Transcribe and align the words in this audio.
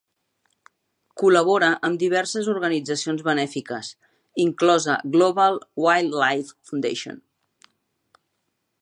Col·labora 1.23 1.67
amb 1.89 1.99
diverses 2.03 2.49
organitzacions 2.55 3.23
benèfiques, 3.29 3.93
inclosa 4.49 4.99
Global 5.17 5.63
Wildlife 5.87 6.61
Fund. 6.71 6.93